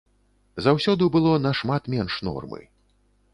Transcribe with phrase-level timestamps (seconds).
[0.67, 2.61] Заўсёды было нашмат менш нормы.